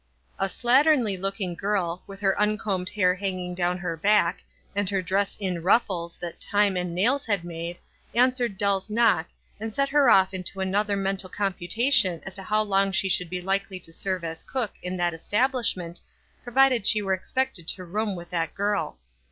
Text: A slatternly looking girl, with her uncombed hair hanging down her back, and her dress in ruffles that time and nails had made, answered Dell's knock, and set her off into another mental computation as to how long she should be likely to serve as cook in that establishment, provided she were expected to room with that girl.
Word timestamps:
A 0.39 0.45
slatternly 0.49 1.15
looking 1.15 1.53
girl, 1.53 2.01
with 2.07 2.21
her 2.21 2.35
uncombed 2.41 2.89
hair 2.89 3.13
hanging 3.13 3.53
down 3.53 3.77
her 3.77 3.95
back, 3.95 4.43
and 4.75 4.89
her 4.89 4.99
dress 4.99 5.37
in 5.37 5.61
ruffles 5.61 6.17
that 6.17 6.39
time 6.41 6.75
and 6.75 6.95
nails 6.95 7.23
had 7.27 7.43
made, 7.43 7.77
answered 8.15 8.57
Dell's 8.57 8.89
knock, 8.89 9.27
and 9.59 9.71
set 9.71 9.89
her 9.89 10.09
off 10.09 10.33
into 10.33 10.59
another 10.59 10.97
mental 10.97 11.29
computation 11.29 12.19
as 12.25 12.33
to 12.33 12.41
how 12.41 12.63
long 12.63 12.91
she 12.91 13.09
should 13.09 13.29
be 13.29 13.43
likely 13.43 13.79
to 13.79 13.93
serve 13.93 14.23
as 14.23 14.41
cook 14.41 14.71
in 14.81 14.97
that 14.97 15.13
establishment, 15.13 16.01
provided 16.43 16.87
she 16.87 17.03
were 17.03 17.13
expected 17.13 17.67
to 17.67 17.85
room 17.85 18.15
with 18.15 18.31
that 18.31 18.55
girl. 18.55 18.97